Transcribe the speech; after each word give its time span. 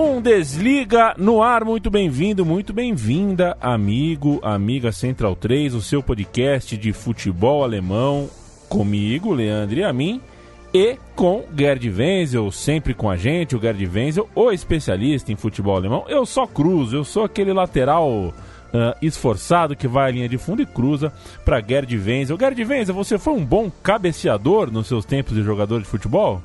Bundesliga 0.00 1.12
no 1.18 1.42
ar, 1.42 1.64
muito 1.64 1.90
bem-vindo, 1.90 2.46
muito 2.46 2.72
bem-vinda, 2.72 3.56
amigo, 3.60 4.38
amiga 4.44 4.92
Central 4.92 5.34
3, 5.34 5.74
o 5.74 5.82
seu 5.82 6.00
podcast 6.00 6.76
de 6.76 6.92
futebol 6.92 7.64
alemão, 7.64 8.30
comigo, 8.68 9.34
Leandro 9.34 9.76
e 9.76 9.82
a 9.82 9.92
mim, 9.92 10.20
e 10.72 10.96
com 11.16 11.42
Gerd 11.52 11.90
Wenzel, 11.90 12.48
sempre 12.52 12.94
com 12.94 13.10
a 13.10 13.16
gente, 13.16 13.56
o 13.56 13.60
Gerd 13.60 13.84
Wenzel, 13.92 14.28
o 14.36 14.52
especialista 14.52 15.32
em 15.32 15.36
futebol 15.36 15.74
alemão. 15.74 16.04
Eu 16.06 16.24
só 16.24 16.46
cruzo, 16.46 16.94
eu 16.94 17.02
sou 17.02 17.24
aquele 17.24 17.52
lateral 17.52 18.08
uh, 18.08 18.32
esforçado 19.02 19.74
que 19.74 19.88
vai 19.88 20.10
à 20.10 20.12
linha 20.12 20.28
de 20.28 20.38
fundo 20.38 20.62
e 20.62 20.66
cruza 20.66 21.12
para 21.44 21.60
Gerd 21.60 21.92
Wenzel. 21.98 22.38
Gerd 22.38 22.64
Wenzel, 22.64 22.94
você 22.94 23.18
foi 23.18 23.32
um 23.32 23.44
bom 23.44 23.68
cabeceador 23.82 24.70
nos 24.70 24.86
seus 24.86 25.04
tempos 25.04 25.34
de 25.34 25.42
jogador 25.42 25.80
de 25.80 25.88
futebol? 25.88 26.40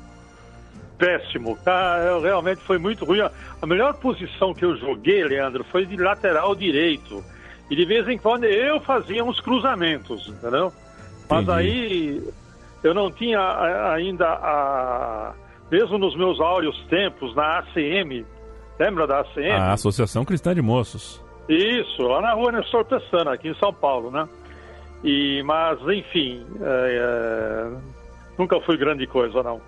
Péssimo. 0.98 1.56
Tá, 1.64 1.98
realmente 2.22 2.60
foi 2.62 2.78
muito 2.78 3.04
ruim. 3.04 3.20
A 3.20 3.66
melhor 3.66 3.94
posição 3.94 4.54
que 4.54 4.64
eu 4.64 4.76
joguei, 4.76 5.24
Leandro, 5.24 5.64
foi 5.64 5.86
de 5.86 5.96
lateral 5.96 6.54
direito. 6.54 7.22
E 7.70 7.76
de 7.76 7.84
vez 7.84 8.08
em 8.08 8.18
quando 8.18 8.44
eu 8.44 8.80
fazia 8.80 9.24
uns 9.24 9.40
cruzamentos, 9.40 10.28
entendeu? 10.28 10.72
Mas 11.28 11.48
aí 11.48 12.22
eu 12.82 12.94
não 12.94 13.10
tinha 13.10 13.40
ainda 13.92 14.26
a. 14.26 15.32
Mesmo 15.70 15.96
nos 15.96 16.14
meus 16.14 16.38
áureos 16.40 16.78
tempos, 16.88 17.34
na 17.34 17.58
ACM, 17.58 18.24
lembra 18.78 19.06
da 19.06 19.20
ACM? 19.20 19.50
A 19.50 19.72
Associação 19.72 20.24
Cristã 20.24 20.54
de 20.54 20.60
Moços. 20.60 21.24
Isso, 21.48 22.02
lá 22.02 22.20
na 22.20 22.32
rua 22.34 22.52
Nestor 22.52 22.84
Pessana, 22.84 23.32
aqui 23.32 23.48
em 23.48 23.54
São 23.54 23.72
Paulo, 23.72 24.10
né? 24.10 24.28
E, 25.02 25.42
mas, 25.44 25.78
enfim, 25.82 26.46
é, 26.60 26.98
é, 26.98 27.78
nunca 28.38 28.60
fui 28.60 28.76
grande 28.76 29.06
coisa, 29.06 29.42
não. 29.42 29.60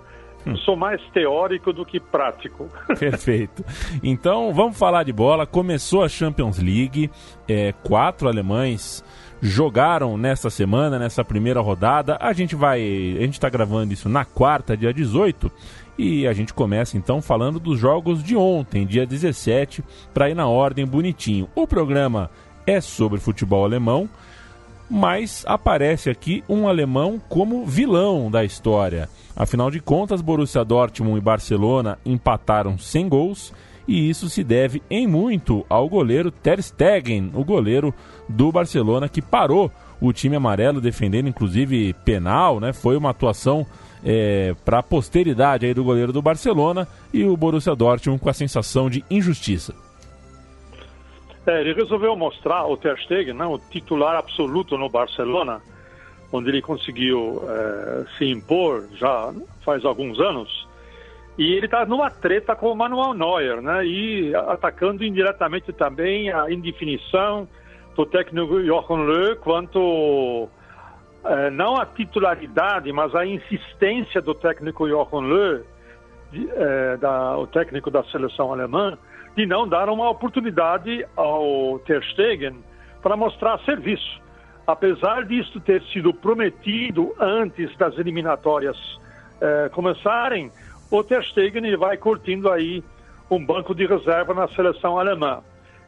Eu 0.46 0.56
sou 0.58 0.76
mais 0.76 1.02
teórico 1.12 1.72
do 1.72 1.84
que 1.84 1.98
prático. 1.98 2.68
Perfeito. 2.98 3.64
Então, 4.02 4.54
vamos 4.54 4.78
falar 4.78 5.02
de 5.02 5.12
bola. 5.12 5.44
Começou 5.44 6.04
a 6.04 6.08
Champions 6.08 6.58
League. 6.58 7.10
É, 7.48 7.72
quatro 7.82 8.28
alemães 8.28 9.04
jogaram 9.42 10.16
nessa 10.16 10.48
semana, 10.48 10.98
nessa 11.00 11.24
primeira 11.24 11.60
rodada. 11.60 12.16
A 12.20 12.32
gente 12.32 12.54
vai. 12.54 12.80
A 12.80 13.22
gente 13.22 13.34
está 13.34 13.48
gravando 13.48 13.92
isso 13.92 14.08
na 14.08 14.24
quarta, 14.24 14.76
dia 14.76 14.92
18. 14.92 15.50
E 15.98 16.26
a 16.26 16.32
gente 16.32 16.54
começa 16.54 16.96
então 16.96 17.20
falando 17.20 17.58
dos 17.58 17.78
jogos 17.78 18.22
de 18.22 18.36
ontem, 18.36 18.86
dia 18.86 19.06
17, 19.06 19.82
para 20.12 20.28
ir 20.30 20.34
na 20.34 20.46
ordem 20.46 20.86
bonitinho. 20.86 21.48
O 21.54 21.66
programa 21.66 22.30
é 22.66 22.80
sobre 22.80 23.18
futebol 23.18 23.64
alemão, 23.64 24.08
mas 24.88 25.44
aparece 25.46 26.08
aqui 26.08 26.42
um 26.48 26.68
alemão 26.68 27.20
como 27.28 27.64
vilão 27.66 28.30
da 28.30 28.44
história. 28.44 29.08
Afinal 29.34 29.70
de 29.70 29.80
contas, 29.80 30.20
Borussia 30.22 30.64
Dortmund 30.64 31.18
e 31.18 31.22
Barcelona 31.22 31.98
empataram 32.04 32.78
sem 32.78 33.08
gols 33.08 33.52
e 33.86 34.08
isso 34.08 34.28
se 34.28 34.42
deve 34.42 34.82
em 34.90 35.06
muito 35.06 35.64
ao 35.68 35.88
goleiro 35.88 36.30
Ter 36.30 36.62
Stegen, 36.62 37.30
o 37.34 37.44
goleiro 37.44 37.94
do 38.28 38.50
Barcelona 38.50 39.08
que 39.08 39.22
parou 39.22 39.70
o 40.00 40.12
time 40.12 40.36
amarelo 40.36 40.80
defendendo 40.80 41.28
inclusive 41.28 41.94
penal, 42.04 42.60
né? 42.60 42.72
Foi 42.72 42.96
uma 42.96 43.10
atuação 43.10 43.66
é, 44.04 44.54
para 44.64 44.80
a 44.80 44.82
posteridade 44.82 45.66
aí 45.66 45.74
do 45.74 45.84
goleiro 45.84 46.12
do 46.12 46.22
Barcelona 46.22 46.86
e 47.12 47.24
o 47.24 47.36
Borussia 47.36 47.74
Dortmund 47.74 48.20
com 48.20 48.28
a 48.28 48.34
sensação 48.34 48.90
de 48.90 49.04
injustiça. 49.10 49.85
É, 51.46 51.60
ele 51.60 51.74
resolveu 51.74 52.16
mostrar 52.16 52.66
o 52.66 52.76
Ter 52.76 52.98
Stegen, 52.98 53.34
né, 53.34 53.46
o 53.46 53.58
titular 53.58 54.16
absoluto 54.16 54.76
no 54.76 54.88
Barcelona, 54.88 55.62
onde 56.32 56.48
ele 56.48 56.60
conseguiu 56.60 57.42
é, 57.48 58.04
se 58.18 58.24
impor 58.24 58.88
já 58.94 59.32
faz 59.64 59.84
alguns 59.84 60.18
anos. 60.18 60.66
E 61.38 61.52
ele 61.52 61.66
está 61.66 61.84
numa 61.86 62.10
treta 62.10 62.56
com 62.56 62.72
o 62.72 62.74
Manuel 62.74 63.12
Neuer, 63.12 63.60
né? 63.60 63.86
E 63.86 64.34
atacando 64.34 65.04
indiretamente 65.04 65.70
também 65.72 66.32
a 66.32 66.50
indefinição 66.50 67.46
do 67.94 68.06
técnico 68.06 68.62
Jochen 68.62 69.04
Löw 69.04 69.36
quanto 69.36 70.48
é, 71.24 71.50
não 71.50 71.76
a 71.76 71.84
titularidade, 71.84 72.90
mas 72.90 73.14
a 73.14 73.26
insistência 73.26 74.22
do 74.22 74.34
técnico 74.34 74.88
Jochen 74.88 75.20
Löw, 75.20 75.60
de, 76.32 76.48
é, 76.50 76.96
da, 76.96 77.36
o 77.36 77.46
técnico 77.46 77.90
da 77.90 78.02
seleção 78.04 78.50
alemã, 78.50 78.96
de 79.36 79.46
não 79.46 79.68
dar 79.68 79.88
uma 79.88 80.08
oportunidade 80.08 81.06
ao 81.14 81.78
Ter 81.80 82.02
Stegen 82.04 82.56
para 83.02 83.16
mostrar 83.16 83.58
serviço 83.60 84.26
apesar 84.66 85.24
disso 85.24 85.60
ter 85.60 85.82
sido 85.84 86.12
prometido 86.12 87.14
antes 87.20 87.74
das 87.76 87.96
eliminatórias 87.98 88.76
eh, 89.40 89.70
começarem, 89.72 90.50
o 90.90 91.04
Ter 91.04 91.22
Stegen 91.24 91.76
vai 91.76 91.96
curtindo 91.96 92.50
aí 92.50 92.82
um 93.30 93.44
banco 93.44 93.74
de 93.74 93.86
reserva 93.86 94.34
na 94.34 94.48
seleção 94.48 94.98
alemã. 94.98 95.40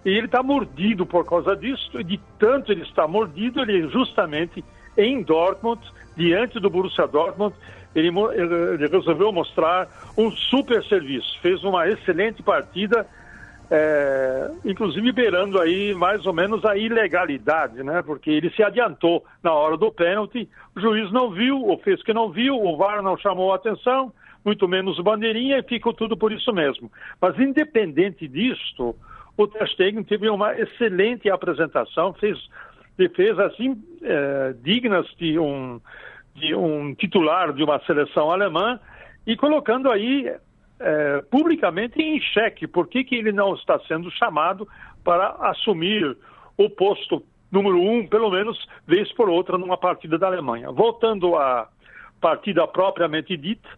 E 0.04 0.10
ele 0.10 0.26
está 0.26 0.42
mordido 0.42 1.04
por 1.04 1.26
causa 1.26 1.56
disso, 1.56 2.00
e 2.00 2.04
de 2.04 2.20
tanto 2.38 2.70
ele 2.70 2.82
está 2.82 3.06
mordido, 3.08 3.60
ele 3.60 3.88
justamente 3.88 4.64
em 4.96 5.22
Dortmund, 5.22 5.80
diante 6.16 6.60
do 6.60 6.70
Borussia 6.70 7.06
Dortmund, 7.06 7.54
ele, 7.94 8.08
ele 8.08 8.86
resolveu 8.86 9.32
mostrar 9.32 9.88
um 10.16 10.30
super 10.30 10.84
serviço. 10.84 11.38
Fez 11.40 11.62
uma 11.64 11.88
excelente 11.88 12.42
partida 12.42 13.06
é, 13.70 14.50
inclusive 14.64 15.12
beirando 15.12 15.60
aí 15.60 15.94
mais 15.94 16.24
ou 16.24 16.32
menos 16.32 16.64
a 16.64 16.76
ilegalidade, 16.76 17.82
né? 17.82 18.02
Porque 18.02 18.30
ele 18.30 18.50
se 18.50 18.62
adiantou 18.62 19.24
na 19.42 19.52
hora 19.52 19.76
do 19.76 19.92
pênalti, 19.92 20.48
o 20.74 20.80
juiz 20.80 21.12
não 21.12 21.30
viu, 21.30 21.60
ou 21.60 21.78
fez 21.78 22.02
que 22.02 22.14
não 22.14 22.30
viu, 22.30 22.56
o 22.56 22.76
VAR 22.76 23.02
não 23.02 23.16
chamou 23.16 23.52
a 23.52 23.56
atenção, 23.56 24.12
muito 24.44 24.66
menos 24.66 24.98
bandeirinha, 25.00 25.58
e 25.58 25.62
ficou 25.62 25.92
tudo 25.92 26.16
por 26.16 26.32
isso 26.32 26.52
mesmo. 26.52 26.90
Mas 27.20 27.38
independente 27.38 28.26
disto, 28.26 28.96
o 29.36 29.46
Ter 29.46 29.68
teve 30.04 30.28
uma 30.30 30.58
excelente 30.58 31.30
apresentação, 31.30 32.12
fez 32.14 32.38
defesas 32.96 33.52
assim 33.52 33.80
é, 34.02 34.54
dignas 34.62 35.06
de 35.16 35.38
um 35.38 35.80
de 36.34 36.54
um 36.54 36.94
titular 36.94 37.52
de 37.52 37.62
uma 37.64 37.80
seleção 37.80 38.30
alemã 38.30 38.78
e 39.26 39.36
colocando 39.36 39.90
aí 39.90 40.32
é, 40.80 41.22
publicamente 41.30 42.00
em 42.00 42.20
xeque 42.20 42.66
por 42.66 42.86
que, 42.88 43.04
que 43.04 43.16
ele 43.16 43.32
não 43.32 43.54
está 43.54 43.78
sendo 43.80 44.10
chamado 44.12 44.68
para 45.04 45.30
assumir 45.50 46.16
o 46.56 46.68
posto 46.70 47.22
número 47.50 47.80
um, 47.80 48.06
pelo 48.06 48.30
menos 48.30 48.58
vez 48.86 49.10
por 49.12 49.28
outra, 49.28 49.56
numa 49.56 49.76
partida 49.76 50.18
da 50.18 50.26
Alemanha. 50.26 50.70
Voltando 50.70 51.36
à 51.36 51.68
partida 52.20 52.66
propriamente 52.66 53.36
dita, 53.36 53.68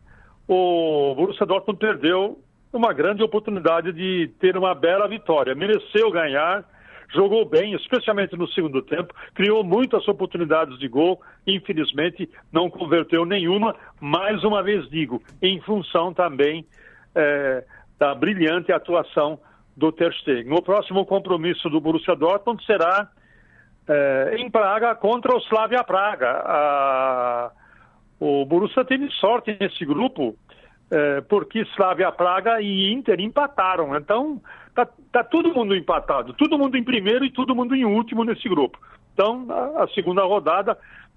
o 0.48 1.14
Borussia 1.14 1.46
Dortmund 1.46 1.78
perdeu 1.78 2.38
uma 2.72 2.92
grande 2.92 3.22
oportunidade 3.22 3.92
de 3.92 4.30
ter 4.40 4.56
uma 4.56 4.74
bela 4.74 5.06
vitória. 5.08 5.54
Mereceu 5.54 6.10
ganhar, 6.10 6.64
jogou 7.12 7.44
bem, 7.44 7.74
especialmente 7.74 8.36
no 8.36 8.48
segundo 8.48 8.82
tempo, 8.82 9.14
criou 9.34 9.62
muitas 9.62 10.06
oportunidades 10.08 10.78
de 10.78 10.88
gol, 10.88 11.20
infelizmente 11.46 12.28
não 12.52 12.70
converteu 12.70 13.24
nenhuma. 13.24 13.74
Mais 14.00 14.42
uma 14.44 14.62
vez 14.62 14.88
digo, 14.88 15.22
em 15.42 15.60
função 15.60 16.12
também 16.12 16.64
é, 17.14 17.64
da 17.98 18.14
brilhante 18.14 18.72
atuação 18.72 19.38
do 19.76 19.92
Ter 19.92 20.12
Stegen. 20.14 20.52
O 20.52 20.62
próximo 20.62 21.04
compromisso 21.06 21.68
do 21.68 21.80
Borussia 21.80 22.14
Dortmund 22.14 22.64
será 22.64 23.08
é, 23.88 24.36
em 24.38 24.50
Praga 24.50 24.94
contra 24.94 25.34
o 25.34 25.40
Slavia 25.40 25.84
Praga. 25.84 26.42
A, 26.44 27.50
o 28.18 28.44
Borussia 28.44 28.84
teve 28.84 29.10
sorte 29.12 29.56
nesse 29.58 29.84
grupo 29.84 30.36
é, 30.90 31.20
porque 31.22 31.60
Slavia 31.74 32.10
Praga 32.10 32.60
e 32.60 32.92
Inter 32.92 33.20
empataram. 33.20 33.96
Então 33.96 34.40
tá, 34.74 34.86
tá, 35.12 35.24
todo 35.24 35.54
mundo 35.54 35.74
empatado, 35.74 36.32
todo 36.34 36.58
mundo 36.58 36.76
em 36.76 36.84
primeiro 36.84 37.24
e 37.24 37.30
todo 37.30 37.54
mundo 37.54 37.74
em 37.74 37.84
último 37.84 38.24
nesse 38.24 38.48
grupo. 38.48 38.78
Então 39.14 39.46
a, 39.48 39.84
a 39.84 39.88
segunda 39.88 40.24
rodada 40.24 40.76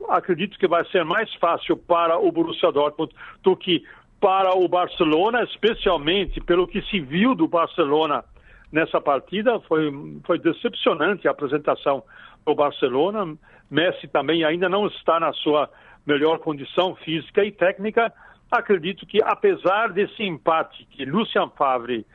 acredito 0.09 0.57
que 0.57 0.67
vai 0.67 0.85
ser 0.85 1.03
mais 1.03 1.33
fácil 1.35 1.77
para 1.77 2.17
o 2.17 2.31
Borussia 2.31 2.71
Dortmund 2.71 3.13
do 3.41 3.55
que 3.55 3.83
para 4.23 4.55
o 4.55 4.69
Barcelona, 4.69 5.43
especialmente 5.43 6.39
pelo 6.39 6.65
que 6.65 6.81
se 6.83 6.97
viu 6.97 7.35
do 7.35 7.45
Barcelona 7.45 8.23
nessa 8.71 9.01
partida, 9.01 9.59
foi, 9.67 9.91
foi 10.25 10.39
decepcionante 10.39 11.27
a 11.27 11.31
apresentação 11.31 12.01
do 12.45 12.55
Barcelona. 12.55 13.35
Messi 13.69 14.07
também 14.07 14.45
ainda 14.45 14.69
não 14.69 14.87
está 14.87 15.19
na 15.19 15.33
sua 15.33 15.69
melhor 16.07 16.39
condição 16.39 16.95
física 16.95 17.43
e 17.43 17.51
técnica. 17.51 18.13
Acredito 18.49 19.05
que, 19.05 19.21
apesar 19.21 19.91
desse 19.91 20.23
empate 20.23 20.87
que 20.89 21.03
Lucian 21.03 21.49
Favre 21.49 22.05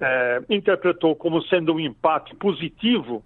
eh, 0.00 0.42
interpretou 0.48 1.14
como 1.14 1.42
sendo 1.42 1.74
um 1.74 1.80
empate 1.80 2.34
positivo, 2.36 3.22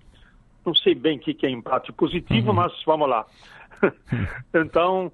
não 0.66 0.74
sei 0.74 0.96
bem 0.96 1.18
o 1.18 1.20
que 1.20 1.46
é 1.46 1.50
empate 1.50 1.92
positivo, 1.92 2.48
uhum. 2.48 2.56
mas 2.56 2.72
vamos 2.84 3.08
lá. 3.08 3.26
então, 4.52 5.12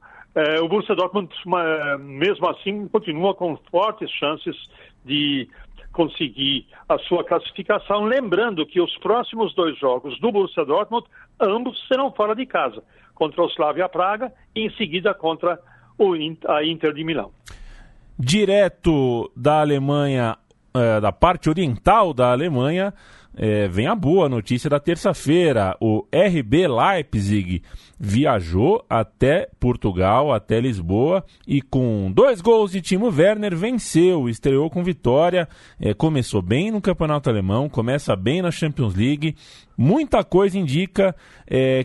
o 0.63 0.69
Borussia 0.69 0.95
Dortmund, 0.95 1.29
mesmo 2.01 2.49
assim, 2.49 2.87
continua 2.89 3.35
com 3.35 3.57
fortes 3.71 4.11
chances 4.11 4.57
de 5.05 5.49
conseguir 5.93 6.67
a 6.89 6.99
sua 6.99 7.25
classificação. 7.25 8.05
Lembrando 8.05 8.65
que 8.67 8.81
os 8.81 8.97
próximos 8.99 9.55
dois 9.55 9.79
jogos 9.79 10.19
do 10.21 10.31
Borussia 10.31 10.65
Dortmund, 10.65 11.07
ambos 11.41 11.87
serão 11.89 12.13
fora 12.13 12.35
de 12.35 12.47
casa, 12.47 12.83
contra 13.15 13.43
o 13.43 13.49
Slavia 13.49 13.89
Praga 13.89 14.33
e 14.55 14.67
em 14.67 14.71
seguida 14.77 15.13
contra 15.13 15.61
o, 15.99 16.15
a 16.49 16.65
Inter 16.65 16.95
de 16.95 17.05
Milão. 17.05 17.33
Direto 18.19 19.31
da 19.35 19.61
Alemanha, 19.61 20.37
é, 20.73 21.01
da 21.01 21.11
parte 21.11 21.49
oriental 21.49 22.15
da 22.15 22.31
Alemanha, 22.31 22.95
é, 23.37 23.67
vem 23.69 23.87
a 23.87 23.95
boa 23.95 24.29
notícia 24.29 24.71
da 24.71 24.79
terça-feira. 24.79 25.77
O 25.81 26.07
RB 26.13 26.69
Leipzig 26.69 27.63
viajou 27.99 28.85
até 28.89 29.49
Portugal, 29.59 30.33
até 30.33 30.61
Lisboa, 30.61 31.25
e 31.47 31.61
com 31.61 32.11
dois 32.13 32.41
gols 32.41 32.73
de 32.73 32.81
Timo 32.81 33.07
Werner 33.07 33.57
venceu, 33.57 34.29
estreou 34.29 34.71
com 34.71 34.85
vitória, 34.85 35.49
é, 35.81 35.93
começou 35.93 36.43
bem 36.43 36.71
no 36.71 36.81
campeonato 36.81 37.29
alemão, 37.31 37.69
começa 37.69 38.15
bem 38.15 38.43
na 38.43 38.51
Champions 38.51 38.95
League. 38.95 39.37
Muita 39.77 40.23
coisa 40.23 40.59
indica 40.59 41.17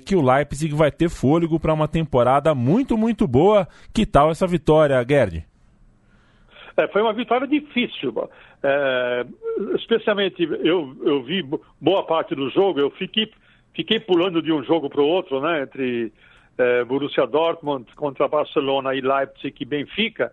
que 0.04 0.18
o 0.18 0.22
Leipzig 0.22 0.76
vai 0.76 0.92
ter 0.92 1.10
fôlego 1.10 1.58
para 1.58 1.74
uma 1.74 1.88
temporada 1.88 2.54
muito, 2.54 2.98
muito 2.98 3.26
boa. 3.26 3.66
Que 3.94 4.06
tal 4.06 4.30
essa 4.30 4.46
vitória, 4.46 5.04
Gerd? 5.08 5.46
É, 6.78 6.88
foi 6.90 7.02
uma 7.02 7.14
vitória 7.14 7.48
difícil. 7.48 8.14
É, 8.62 9.26
especialmente, 9.76 10.44
eu, 10.44 10.96
eu 11.04 11.24
vi 11.24 11.44
boa 11.80 12.04
parte 12.04 12.36
do 12.36 12.50
jogo, 12.50 12.80
eu 12.80 12.90
fiquei, 12.92 13.32
fiquei 13.74 14.00
pulando 14.00 14.42
de 14.42 14.52
um 14.52 14.64
jogo 14.64 14.90
para 14.90 15.02
o 15.02 15.08
outro, 15.08 15.40
né, 15.40 15.64
entre 15.64 16.12
é, 16.58 16.84
Borussia 16.84 17.26
Dortmund 17.26 17.86
contra 17.96 18.28
Barcelona 18.28 18.94
e 18.94 19.02
Leipzig 19.02 19.56
e 19.60 19.66
Benfica. 19.66 20.32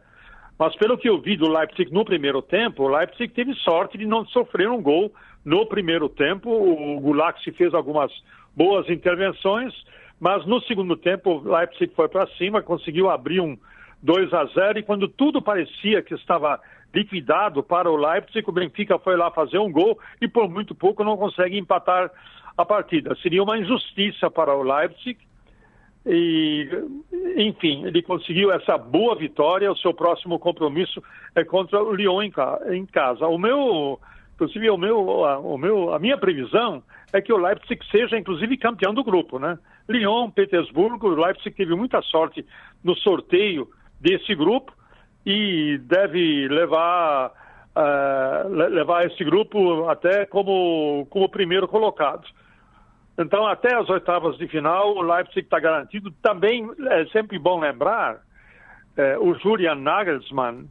Mas 0.58 0.74
pelo 0.76 0.98
que 0.98 1.08
eu 1.08 1.20
vi 1.20 1.36
do 1.36 1.50
Leipzig 1.50 1.92
no 1.92 2.04
primeiro 2.04 2.42
tempo, 2.42 2.84
o 2.84 2.88
Leipzig 2.88 3.32
teve 3.32 3.54
sorte 3.54 3.96
de 3.96 4.06
não 4.06 4.24
sofrer 4.26 4.68
um 4.68 4.82
gol 4.82 5.12
no 5.44 5.66
primeiro 5.66 6.08
tempo. 6.08 6.50
O 6.50 7.00
Gulak 7.00 7.42
se 7.42 7.52
fez 7.52 7.74
algumas 7.74 8.12
boas 8.54 8.88
intervenções, 8.88 9.72
mas 10.20 10.46
no 10.46 10.60
segundo 10.62 10.96
tempo 10.96 11.30
o 11.30 11.52
Leipzig 11.56 11.92
foi 11.94 12.08
para 12.08 12.26
cima, 12.36 12.62
conseguiu 12.62 13.10
abrir 13.10 13.40
um, 13.40 13.56
2 14.02 14.32
a 14.34 14.44
0 14.46 14.78
e 14.78 14.82
quando 14.82 15.06
tudo 15.08 15.40
parecia 15.40 16.02
que 16.02 16.14
estava 16.14 16.60
liquidado 16.94 17.62
para 17.62 17.90
o 17.90 17.96
Leipzig, 17.96 18.44
o 18.48 18.52
Benfica 18.52 18.98
foi 18.98 19.16
lá 19.16 19.30
fazer 19.30 19.58
um 19.58 19.70
gol 19.70 19.98
e 20.20 20.28
por 20.28 20.48
muito 20.48 20.74
pouco 20.74 21.04
não 21.04 21.16
consegue 21.16 21.58
empatar 21.58 22.10
a 22.56 22.64
partida. 22.64 23.16
Seria 23.22 23.42
uma 23.42 23.56
injustiça 23.56 24.30
para 24.30 24.54
o 24.54 24.62
Leipzig. 24.62 25.18
E, 26.04 26.68
enfim, 27.36 27.86
ele 27.86 28.02
conseguiu 28.02 28.52
essa 28.52 28.76
boa 28.76 29.14
vitória. 29.14 29.70
O 29.70 29.76
seu 29.76 29.94
próximo 29.94 30.38
compromisso 30.38 31.02
é 31.34 31.44
contra 31.44 31.82
o 31.82 31.94
Lyon 31.94 32.22
em, 32.22 32.84
casa. 32.86 33.26
O 33.26 33.38
meu, 33.38 34.00
inclusive, 34.34 34.68
o 34.68 34.76
meu, 34.76 34.98
o 34.98 35.56
meu, 35.56 35.94
a 35.94 35.98
minha 35.98 36.18
previsão 36.18 36.82
é 37.12 37.20
que 37.20 37.32
o 37.32 37.38
Leipzig 37.38 37.80
seja, 37.90 38.18
inclusive, 38.18 38.56
campeão 38.56 38.92
do 38.92 39.04
grupo, 39.04 39.38
né? 39.38 39.58
Lyon, 39.88 40.30
Petersburgo, 40.30 41.08
o 41.08 41.24
Leipzig 41.24 41.54
teve 41.54 41.74
muita 41.74 42.02
sorte 42.02 42.44
no 42.82 42.96
sorteio 42.96 43.68
desse 44.02 44.34
grupo 44.34 44.72
e 45.24 45.78
deve 45.84 46.48
levar, 46.48 47.32
uh, 47.76 48.48
levar 48.48 49.06
esse 49.06 49.24
grupo 49.24 49.88
até 49.88 50.26
como, 50.26 51.06
como 51.08 51.28
primeiro 51.28 51.68
colocado. 51.68 52.26
Então, 53.16 53.46
até 53.46 53.74
as 53.74 53.88
oitavas 53.88 54.36
de 54.36 54.48
final, 54.48 54.96
o 54.96 55.02
Leipzig 55.02 55.40
está 55.40 55.60
garantido. 55.60 56.10
Também 56.22 56.68
é 56.90 57.06
sempre 57.06 57.38
bom 57.38 57.60
lembrar, 57.60 58.20
eh, 58.96 59.18
o 59.18 59.34
Julian 59.34 59.74
Nagelsmann 59.74 60.66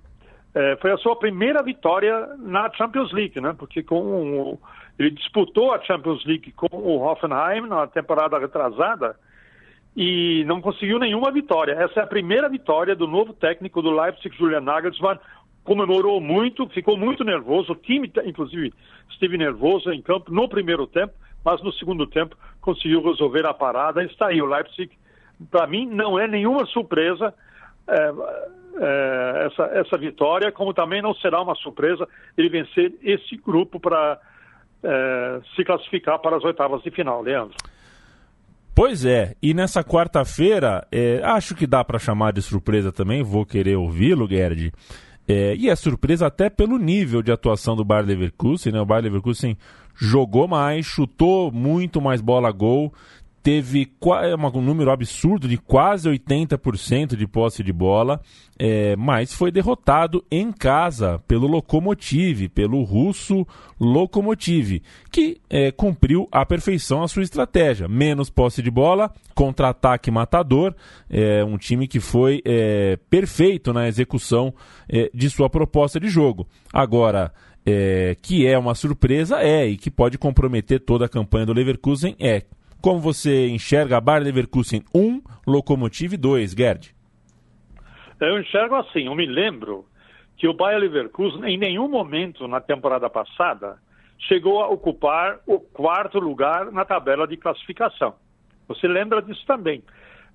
eh, 0.54 0.75
foi 0.81 0.92
a 0.92 0.98
sua 0.98 1.16
primeira 1.16 1.62
vitória 1.62 2.28
na 2.39 2.69
Champions 2.74 3.12
League, 3.13 3.39
né? 3.39 3.56
Porque 3.57 3.83
com 3.83 4.57
ele 4.98 5.12
disputou 5.12 5.74
a 5.74 5.81
Champions 5.81 6.25
League 6.25 6.51
com 6.51 6.68
o 6.72 7.01
Hoffenheim 7.01 7.68
na 7.68 7.88
temporada 7.88 8.38
retrasada 8.38 9.16
e 9.96 10.44
não 10.46 10.62
conseguiu 10.62 11.00
nenhuma 11.00 11.32
vitória. 11.32 11.74
Essa 11.74 12.02
é 12.02 12.04
a 12.04 12.08
primeira 12.08 12.48
vitória 12.48 12.96
do 12.96 13.08
novo 13.08 13.34
técnico 13.34 13.82
do 13.82 13.92
Leipzig, 13.92 14.36
Julian 14.36 14.62
Nagelsmann. 14.62 15.20
Comemorou 15.64 16.20
muito, 16.20 16.68
ficou 16.70 16.98
muito 16.98 17.24
nervoso. 17.24 17.74
O 17.74 17.76
time, 17.76 18.12
inclusive, 18.26 18.74
esteve 19.10 19.38
nervoso 19.38 19.92
em 19.92 20.02
campo 20.02 20.32
no 20.32 20.48
primeiro 20.48 20.88
tempo, 20.88 21.14
mas 21.44 21.62
no 21.62 21.72
segundo 21.74 22.08
tempo 22.08 22.36
conseguiu 22.62 23.04
resolver 23.04 23.46
a 23.46 23.54
parada. 23.54 24.04
Está 24.04 24.28
aí 24.28 24.42
o 24.42 24.46
Leipzig. 24.46 24.92
Para 25.50 25.68
mim, 25.68 25.86
não 25.86 26.18
é 26.18 26.28
nenhuma 26.28 26.66
surpresa 26.66 27.34
é, 27.88 28.12
é, 28.80 29.48
essa, 29.48 29.64
essa 29.78 29.98
vitória, 29.98 30.52
como 30.52 30.74
também 30.74 31.02
não 31.02 31.14
será 31.16 31.42
uma 31.42 31.56
surpresa 31.56 32.08
ele 32.38 32.50
vencer 32.50 32.94
esse 33.04 33.36
grupo 33.38 33.80
para 33.80 34.20
é, 34.84 35.42
se 35.56 35.64
classificar 35.64 36.20
para 36.20 36.38
as 36.38 36.44
oitavas 36.44 36.82
de 36.82 36.92
final, 36.92 37.22
Leandro. 37.22 37.56
Pois 38.73 39.03
é, 39.03 39.35
e 39.41 39.53
nessa 39.53 39.83
quarta-feira, 39.83 40.88
é, 40.91 41.21
acho 41.23 41.53
que 41.56 41.68
dá 41.68 41.83
para 41.83 42.00
chamar 42.00 42.31
de 42.31 42.41
surpresa 42.41 42.91
também, 42.91 43.21
vou 43.21 43.45
querer 43.45 43.75
ouvi-lo, 43.75 44.27
Gerd. 44.27 44.71
É, 45.27 45.56
e 45.56 45.69
é 45.69 45.75
surpresa 45.75 46.27
até 46.27 46.50
pelo 46.50 46.77
nível 46.77 47.21
de 47.21 47.31
atuação 47.31 47.75
do 47.75 47.85
Bayer 47.85 48.06
Leverkusen, 48.06 48.71
né? 48.71 48.81
O 48.81 48.85
Bayer 48.85 49.03
Leverkusen 49.03 49.57
jogou 49.95 50.47
mais, 50.47 50.85
chutou 50.85 51.51
muito 51.51 52.01
mais 52.01 52.21
bola 52.21 52.51
gol, 52.51 52.94
teve 53.44 53.92
é 54.24 54.36
um 54.36 54.62
número 54.62 54.92
absurdo 54.92 55.48
de 55.48 55.58
quase 55.58 56.10
80% 56.10 57.16
de 57.16 57.28
posse 57.28 57.64
de 57.64 57.74
bola, 57.74 58.22
é, 58.58 58.96
mas 58.96 59.34
foi 59.34 59.52
derrotado 59.52 60.24
em 60.30 60.52
casa 60.52 61.20
pelo 61.28 61.48
Lokomotiv, 61.48 62.50
pelo 62.50 62.84
russo 62.84 63.46
Lokomotiv, 63.80 64.82
que 65.12 65.42
é, 65.50 65.72
cumpriu 65.72 66.28
à 66.32 66.46
perfeição 66.46 67.04
a 67.04 67.08
sua 67.08 67.24
estratégia. 67.24 67.88
Menos 67.88 68.30
posse 68.30 68.62
de 68.62 68.70
bola, 68.70 69.12
contra-ataque 69.34 70.12
matador, 70.12 70.76
é, 71.10 71.44
um 71.44 71.58
time 71.58 71.88
que 71.88 72.00
foi 72.00 72.42
é, 72.46 72.98
perfeito 73.10 73.74
na 73.74 73.88
execução 73.88 74.54
é, 74.88 75.10
de 75.14 75.30
sua 75.30 75.50
proposta 75.50 76.00
de 76.00 76.10
jogo. 76.10 76.48
Agora, 76.72 77.33
é, 77.66 78.16
que 78.21 78.45
é 78.45 78.57
uma 78.57 78.76
surpresa, 78.76 79.40
é, 79.42 79.66
e 79.66 79.78
que 79.78 79.90
pode 79.90 80.18
comprometer 80.18 80.80
toda 80.80 81.06
a 81.06 81.10
campanha 81.10 81.45
do 81.45 81.54
Leverkusen, 81.54 82.16
é 82.19 82.44
como 82.81 83.00
você 83.00 83.47
enxerga 83.50 83.97
a 83.97 84.02
Bayer 84.02 84.23
Leverkusen 84.23 84.83
1, 84.94 85.21
Lokomotiv 85.47 86.18
2, 86.18 86.54
Gerd? 86.54 86.95
Eu 88.19 88.40
enxergo 88.40 88.76
assim, 88.76 89.06
eu 89.06 89.16
me 89.16 89.26
lembro 89.26 89.85
que 90.38 90.47
o 90.47 90.54
Bayer 90.54 90.80
Leverkusen 90.80 91.44
em 91.45 91.57
nenhum 91.57 91.88
momento 91.88 92.47
na 92.47 92.59
temporada 92.59 93.09
passada 93.09 93.78
chegou 94.28 94.61
a 94.61 94.68
ocupar 94.68 95.40
o 95.47 95.59
quarto 95.59 96.19
lugar 96.19 96.71
na 96.71 96.83
tabela 96.85 97.28
de 97.28 97.38
classificação. 97.38 98.16
Você 98.68 98.88
lembra 98.88 99.21
disso 99.21 99.44
também. 99.45 99.83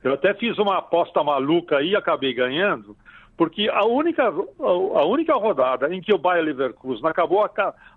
Eu 0.02 0.14
até 0.14 0.34
fiz 0.34 0.58
uma 0.58 0.78
aposta 0.78 1.22
maluca 1.24 1.82
e 1.82 1.96
acabei 1.96 2.32
ganhando, 2.32 2.96
porque 3.36 3.68
a 3.68 3.84
única, 3.84 4.24
a 4.24 5.04
única 5.04 5.34
rodada 5.34 5.94
em 5.94 6.00
que 6.00 6.12
o 6.12 6.18
Bayer 6.18 6.44
Leverkusen 6.44 7.06
acabou, 7.06 7.48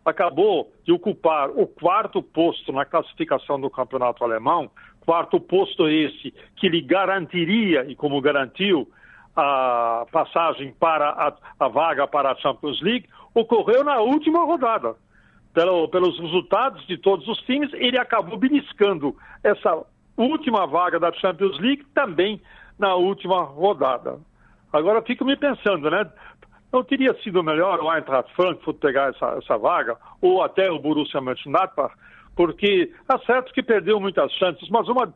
acabou 0.06 0.72
de 0.84 0.92
ocupar 0.92 1.50
o 1.50 1.66
quarto 1.66 2.22
posto 2.22 2.74
na 2.74 2.84
classificação 2.84 3.60
do 3.60 3.70
campeonato 3.70 4.24
alemão, 4.24 4.70
quarto 5.06 5.40
posto 5.40 5.88
esse 5.88 6.34
que 6.58 6.68
lhe 6.68 6.82
garantiria, 6.82 7.86
e 7.90 7.96
como 7.96 8.20
garantiu, 8.22 8.88
a 9.36 10.06
passagem 10.12 10.74
para 10.78 11.10
a, 11.10 11.34
a 11.60 11.68
vaga 11.70 12.06
para 12.06 12.32
a 12.32 12.36
Champions 12.36 12.82
League, 12.82 13.08
ocorreu 13.34 13.84
na 13.84 14.00
última 14.02 14.44
rodada. 14.44 14.96
Pelo, 15.54 15.88
pelos 15.88 16.20
resultados 16.20 16.86
de 16.86 16.98
todos 16.98 17.28
os 17.28 17.40
times, 17.40 17.72
ele 17.74 17.98
acabou 17.98 18.38
beliscando 18.38 19.16
essa 19.44 19.84
última 20.18 20.68
vaga 20.68 21.00
da 21.00 21.14
Champions 21.14 21.58
League 21.60 21.86
também 21.94 22.42
na 22.78 22.96
última 22.96 23.42
rodada. 23.44 24.20
Agora 24.72 25.02
fico 25.02 25.26
me 25.26 25.36
pensando, 25.36 25.90
né? 25.90 26.10
Não 26.72 26.84
teria 26.84 27.14
sido 27.24 27.44
melhor 27.44 27.80
o 27.80 27.92
Eintracht 27.92 28.32
Frankfurt 28.36 28.78
pegar 28.78 29.10
essa, 29.10 29.38
essa 29.38 29.58
vaga, 29.58 29.98
ou 30.22 30.44
até 30.44 30.70
o 30.70 30.78
Borussia 30.78 31.20
Mönchengladbach, 31.20 31.94
porque 32.36 32.92
é 33.12 33.18
certo 33.26 33.52
que 33.54 33.64
perdeu 33.64 34.00
muitas 34.00 34.32
chances, 34.34 34.70
mas 34.70 34.88
uma, 34.88 35.12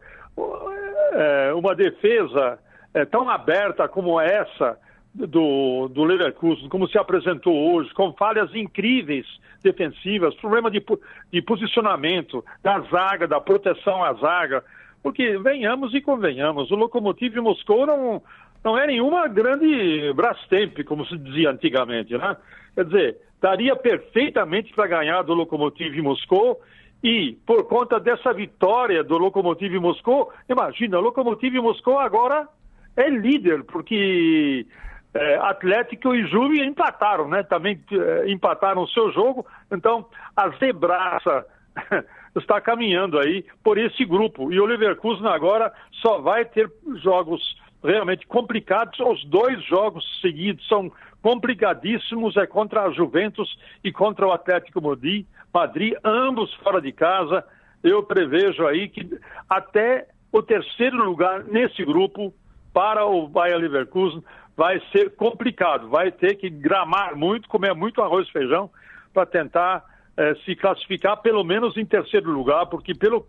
é, 1.14 1.54
uma 1.54 1.76
defesa 1.76 2.58
é, 2.94 3.06
tão 3.06 3.30
aberta 3.30 3.88
como 3.88 4.20
essa 4.20 4.78
do, 5.14 5.88
do 5.90 6.04
Leverkusen, 6.04 6.68
como 6.70 6.88
se 6.88 6.98
apresentou 6.98 7.76
hoje, 7.76 7.94
com 7.94 8.14
falhas 8.14 8.54
incríveis 8.56 9.28
defensivas, 9.62 10.34
problema 10.36 10.72
de, 10.72 10.84
de 11.32 11.42
posicionamento 11.42 12.44
da 12.64 12.80
zaga, 12.82 13.28
da 13.28 13.40
proteção 13.40 14.04
à 14.04 14.14
zaga, 14.14 14.64
porque 15.04 15.38
venhamos 15.38 15.94
e 15.94 16.02
convenhamos, 16.02 16.72
o 16.72 16.76
Lokomotiv 16.76 17.36
Moscou 17.38 17.86
não, 17.86 18.22
não 18.64 18.78
é 18.78 18.88
nenhuma 18.88 19.28
grande 19.28 20.14
Brastemp, 20.14 20.84
como 20.86 21.06
se 21.06 21.18
dizia 21.18 21.52
antigamente, 21.52 22.18
né? 22.18 22.38
Quer 22.76 22.86
dizer, 22.86 23.18
daria 23.42 23.76
perfeitamente 23.76 24.74
para 24.74 24.88
ganhar 24.88 25.22
do 25.22 25.34
Lokomotiv 25.34 25.96
Moscou 26.02 26.60
e 27.04 27.38
por 27.46 27.68
conta 27.68 28.00
dessa 28.00 28.32
vitória 28.34 29.04
do 29.04 29.18
Lokomotiv 29.18 29.74
Moscou, 29.80 30.32
imagina, 30.50 30.98
o 30.98 31.02
Lokomotiv 31.02 31.54
Moscou 31.56 32.00
agora 32.00 32.48
é 32.96 33.10
líder, 33.10 33.66
porque 33.66 34.66
é, 35.14 35.36
Atlético 35.36 36.16
e 36.16 36.26
Juve 36.28 36.64
empataram, 36.64 37.28
né? 37.28 37.44
Também 37.44 37.80
é, 37.92 38.32
empataram 38.32 38.84
o 38.84 38.88
seu 38.88 39.12
jogo, 39.12 39.46
então 39.70 40.06
a 40.36 40.50
zebraça 40.52 41.46
está 42.36 42.62
caminhando 42.62 43.20
aí 43.20 43.46
por 43.64 43.78
esse 43.78 44.06
grupo. 44.06 44.52
E 44.54 44.60
o 44.60 44.66
Leverkusen 44.66 45.28
agora 45.28 45.72
só 46.02 46.20
vai 46.20 46.46
ter 46.46 46.72
jogos 47.02 47.42
realmente 47.84 48.26
complicados. 48.28 49.00
Os 49.00 49.24
dois 49.26 49.64
jogos 49.66 50.04
seguidos 50.22 50.68
são 50.68 50.92
complicadíssimos, 51.22 52.36
é 52.38 52.46
contra 52.46 52.84
a 52.84 52.92
Juventus 52.92 53.58
e 53.84 53.92
contra 53.92 54.28
o 54.28 54.32
Atlético 54.32 54.82
Madrid, 54.82 55.26
Madrid 55.54 55.94
ambos 56.04 56.54
fora 56.56 56.82
de 56.82 56.92
casa. 56.92 57.46
Eu 57.84 58.04
prevejo 58.04 58.66
aí 58.66 58.88
que 58.88 59.08
até 59.50 60.08
o 60.32 60.42
terceiro 60.42 60.98
lugar 61.04 61.44
nesse 61.44 61.86
grupo 61.86 62.34
para 62.74 63.06
o 63.06 63.28
Bayer 63.28 63.58
Leverkusen 63.58 64.24
vai 64.58 64.82
ser 64.92 65.16
complicado, 65.16 65.90
vai 65.90 66.12
ter 66.12 66.36
que 66.36 66.50
gramar 66.50 67.16
muito, 67.16 67.48
comer 67.48 67.74
muito 67.74 68.02
arroz 68.02 68.28
e 68.28 68.32
feijão 68.32 68.70
para 69.14 69.26
tentar 69.26 69.84
eh, 70.18 70.36
se 70.44 70.56
classificar 70.56 71.18
pelo 71.18 71.44
menos 71.44 71.78
em 71.78 71.86
terceiro 71.86 72.32
lugar, 72.32 72.66
porque 72.68 72.94
pelo, 72.94 73.26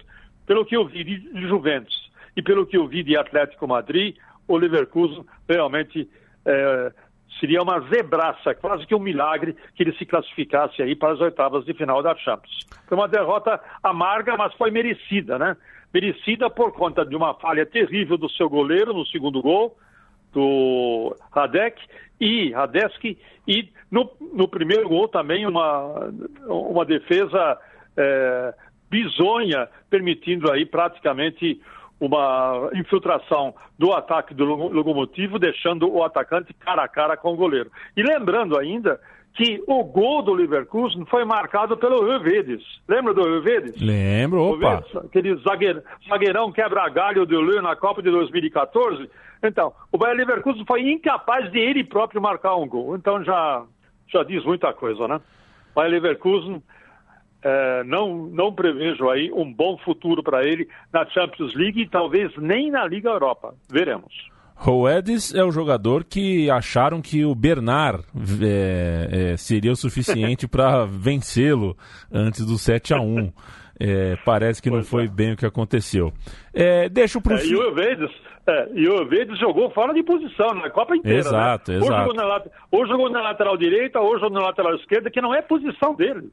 pelo 0.47 0.65
que 0.65 0.77
eu 0.77 0.87
vi 0.87 1.05
de 1.05 1.47
Juventus 1.47 2.11
e 2.37 2.43
pelo 2.43 2.67
que 2.67 2.77
eu 2.77 2.87
vi 2.87 3.03
de 3.03 3.17
Atlético 3.17 3.67
Madrid, 3.69 4.17
o 4.47 4.57
Leverkusen 4.57 5.25
realmente 5.49 6.09
eh, 6.45 6.93
seria 7.41 7.63
uma 7.63 7.81
zebraça, 7.81 8.55
quase 8.55 8.87
que 8.87 8.95
um 8.95 9.01
milagre 9.01 9.57
que 9.75 9.83
ele 9.83 9.97
se 9.97 10.07
classificasse 10.07 10.83
aí 10.83 10.95
para 10.95 11.13
as 11.13 11.21
oitavas 11.21 11.65
de 11.65 11.75
final 11.75 12.03
da 12.03 12.15
Champions. 12.17 12.67
Foi 12.87 12.97
uma 12.97 13.09
derrota 13.09 13.61
amarga, 13.83 14.37
mas 14.37 14.55
foi 14.55 14.71
merecida, 14.71 15.39
né? 15.39 15.57
Merecida 15.93 16.51
por 16.51 16.73
conta 16.73 17.05
de 17.05 17.15
uma 17.15 17.35
falha 17.35 17.65
terrível 17.65 18.17
do 18.17 18.31
seu 18.31 18.49
goleiro 18.49 18.93
no 18.93 19.07
segundo 19.07 19.41
gol, 19.41 19.77
do 20.33 21.17
Radek 21.33 21.81
e 22.21 22.51
Radeski 22.53 23.19
e 23.47 23.69
no, 23.91 24.11
no 24.33 24.49
primeiro 24.49 24.89
gol 24.89 25.07
também 25.07 25.47
uma, 25.47 26.13
uma 26.47 26.85
defesa 26.85 27.59
é, 27.97 28.55
bizonha, 28.91 29.69
permitindo 29.89 30.51
aí 30.51 30.67
praticamente 30.67 31.61
uma 32.07 32.71
infiltração 32.75 33.55
do 33.79 33.93
ataque 33.93 34.35
do 34.35 34.45
Locomotivo, 34.45 35.39
deixando 35.39 35.93
o 35.93 36.03
atacante 36.03 36.53
cara 36.55 36.85
a 36.85 36.89
cara 36.89 37.17
com 37.17 37.33
o 37.33 37.37
goleiro. 37.37 37.71
E 37.97 38.03
lembrando 38.03 38.59
ainda 38.59 39.01
que 39.35 39.63
o 39.67 39.83
gol 39.83 40.23
do 40.23 40.33
Leverkusen 40.33 41.05
foi 41.07 41.25
marcado 41.25 41.77
pelo 41.77 42.05
Rövedes. 42.05 42.63
Lembra 42.89 43.13
do 43.13 43.23
Rövedes? 43.23 43.81
Lembro, 43.81 44.41
opa. 44.41 44.85
aquele 45.05 45.35
zagueirão, 45.37 45.83
zagueirão 46.09 46.53
quebra-galho 46.53 47.27
do 47.27 47.41
Leu 47.41 47.61
na 47.61 47.75
Copa 47.75 48.01
de 48.01 48.11
2014. 48.11 49.11
Então, 49.43 49.73
o 49.91 49.99
Bayern 49.99 50.25
Leverkusen 50.25 50.65
foi 50.65 50.89
incapaz 50.89 51.51
de 51.51 51.59
ele 51.59 51.83
próprio 51.83 52.23
marcar 52.23 52.55
um 52.55 52.69
gol. 52.69 52.95
Então 52.95 53.25
já, 53.25 53.65
já 54.09 54.23
diz 54.23 54.45
muita 54.45 54.73
coisa, 54.73 55.09
né? 55.09 55.17
O 55.17 55.75
Bayern 55.75 55.99
Leverkusen 55.99 56.63
é, 57.45 57.85
não, 57.85 58.27
não 58.27 58.53
prevejo 58.55 59.11
aí 59.11 59.31
um 59.31 59.53
bom 59.53 59.77
futuro 59.85 60.23
para 60.23 60.45
ele 60.45 60.67
na 60.91 61.05
Champions 61.07 61.55
League 61.55 61.83
e 61.83 61.89
talvez 61.89 62.33
nem 62.39 62.71
na 62.71 62.87
Liga 62.87 63.11
Europa. 63.11 63.55
Veremos. 63.71 64.13
Roedes 64.57 65.35
é 65.35 65.45
o 65.45 65.51
jogador 65.51 66.05
que 66.05 66.49
acharam 66.51 67.03
que 67.03 67.25
o 67.25 67.35
Bernard 67.35 68.03
é, 68.41 69.33
é, 69.33 69.37
seria 69.37 69.73
o 69.73 69.77
suficiente 69.77 70.47
para 70.49 70.87
vencê-lo 70.87 71.77
antes 72.11 72.47
do 72.47 72.57
7 72.57 72.95
a 72.95 73.01
1 73.01 73.33
é, 73.79 74.17
Parece 74.25 74.63
que 74.63 74.71
pois 74.71 74.83
não 74.83 74.89
foi 74.89 75.05
é. 75.05 75.09
bem 75.09 75.33
o 75.33 75.37
que 75.37 75.45
aconteceu. 75.45 76.13
Deixa 76.93 77.21
pro 77.21 77.35
é, 77.35 77.45
E 77.45 77.57
o 77.57 77.75
Roedes, 77.75 78.11
é, 78.47 78.69
e 78.73 78.89
o 78.89 79.05
Roedes 79.05 79.39
jogou 79.39 79.69
fora 79.71 79.93
de 79.93 80.03
posição 80.03 80.55
na 80.55 80.71
Copa 80.71 80.97
inteira. 80.97 81.19
Exato, 81.19 81.73
né? 81.73 81.79
exato. 81.79 81.93
Ou 81.93 81.99
jogou, 81.99 82.15
na, 82.15 82.43
ou 82.71 82.87
jogou 82.87 83.11
na 83.11 83.21
lateral 83.21 83.57
direita, 83.57 84.01
ou 84.01 84.19
jogou 84.19 84.39
na 84.39 84.47
lateral 84.47 84.77
esquerda, 84.77 85.11
que 85.11 85.21
não 85.21 85.35
é 85.35 85.43
posição 85.43 85.95
dele. 85.95 86.31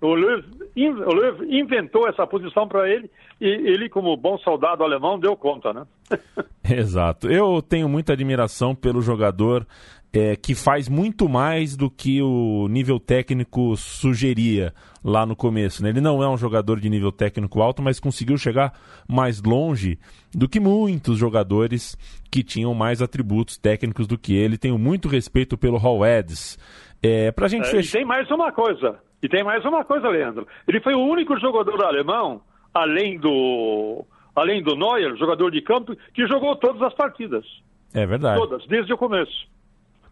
O 0.00 0.14
Löw, 0.14 0.42
o 0.76 1.12
Löw 1.12 1.44
inventou 1.44 2.08
essa 2.08 2.26
posição 2.26 2.66
para 2.66 2.88
ele 2.88 3.10
e 3.40 3.46
ele, 3.46 3.88
como 3.88 4.16
bom 4.16 4.38
soldado 4.38 4.82
alemão, 4.82 5.18
deu 5.18 5.36
conta, 5.36 5.72
né? 5.72 5.84
Exato. 6.64 7.30
Eu 7.30 7.60
tenho 7.60 7.88
muita 7.88 8.14
admiração 8.14 8.74
pelo 8.74 9.02
jogador 9.02 9.66
é, 10.12 10.34
que 10.34 10.54
faz 10.54 10.88
muito 10.88 11.28
mais 11.28 11.76
do 11.76 11.90
que 11.90 12.20
o 12.20 12.66
nível 12.68 12.98
técnico 12.98 13.76
sugeria 13.76 14.72
lá 15.04 15.24
no 15.24 15.36
começo. 15.36 15.82
Né? 15.82 15.90
Ele 15.90 16.00
não 16.00 16.22
é 16.22 16.28
um 16.28 16.36
jogador 16.36 16.80
de 16.80 16.88
nível 16.90 17.12
técnico 17.12 17.60
alto, 17.60 17.82
mas 17.82 18.00
conseguiu 18.00 18.36
chegar 18.36 18.72
mais 19.08 19.42
longe 19.42 19.98
do 20.34 20.48
que 20.48 20.58
muitos 20.58 21.18
jogadores 21.18 21.96
que 22.30 22.42
tinham 22.42 22.74
mais 22.74 23.00
atributos 23.00 23.56
técnicos 23.56 24.06
do 24.06 24.18
que 24.18 24.34
ele. 24.34 24.58
Tenho 24.58 24.78
muito 24.78 25.08
respeito 25.08 25.56
pelo 25.56 25.76
Hall 25.76 26.04
Eds. 26.04 26.58
É, 27.02 27.30
pra 27.32 27.48
gente 27.48 27.66
é, 27.66 27.70
fechar... 27.70 27.98
E 27.98 28.00
tem 28.00 28.04
mais 28.06 28.30
uma 28.30 28.52
coisa. 28.52 28.98
E 29.22 29.28
tem 29.28 29.44
mais 29.44 29.64
uma 29.64 29.84
coisa, 29.84 30.08
Leandro. 30.08 30.46
Ele 30.66 30.80
foi 30.80 30.94
o 30.94 31.00
único 31.00 31.38
jogador 31.38 31.84
alemão, 31.84 32.40
além 32.72 33.18
do, 33.18 34.04
além 34.34 34.62
do 34.62 34.74
Neuer, 34.76 35.16
jogador 35.16 35.50
de 35.50 35.60
campo, 35.60 35.94
que 36.14 36.26
jogou 36.26 36.56
todas 36.56 36.80
as 36.82 36.94
partidas. 36.94 37.44
É 37.92 38.06
verdade. 38.06 38.40
Todas, 38.40 38.66
desde 38.66 38.92
o 38.92 38.98
começo. 38.98 39.48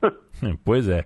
pois 0.64 0.88
é. 0.88 1.04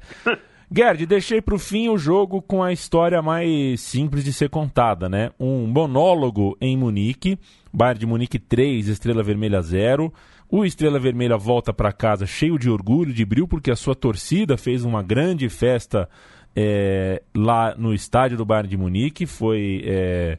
Gerd, 0.75 1.04
deixei 1.04 1.42
para 1.42 1.54
o 1.54 1.59
fim 1.59 1.90
o 1.90 1.99
jogo 1.99 2.40
com 2.40 2.62
a 2.62 2.73
história 2.73 3.21
mais 3.21 3.78
simples 3.80 4.25
de 4.25 4.32
ser 4.32 4.49
contada, 4.49 5.06
né? 5.06 5.30
Um 5.38 5.66
monólogo 5.66 6.56
em 6.61 6.76
Munique, 6.78 7.38
Bayern 7.71 8.00
de 8.00 8.06
Munique 8.06 8.38
3, 8.38 8.88
Estrela 8.88 9.23
Vermelha 9.23 9.61
0. 9.61 10.11
O 10.50 10.64
Estrela 10.64 10.99
Vermelha 10.99 11.37
volta 11.37 11.75
para 11.75 11.92
casa 11.92 12.26
cheio 12.26 12.59
de 12.59 12.71
orgulho, 12.71 13.12
de 13.12 13.25
brilho, 13.25 13.47
porque 13.47 13.71
a 13.71 13.76
sua 13.76 13.94
torcida 13.94 14.56
fez 14.56 14.82
uma 14.82 15.02
grande 15.02 15.49
festa 15.50 16.09
é, 16.54 17.23
lá 17.37 17.75
no 17.76 17.94
estádio 17.94 18.37
do 18.37 18.44
Bayern 18.44 18.68
de 18.68 18.76
Munique. 18.76 19.26
Foi, 19.26 19.82
é, 19.85 20.38